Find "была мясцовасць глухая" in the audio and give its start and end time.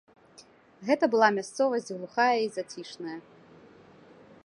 1.15-2.33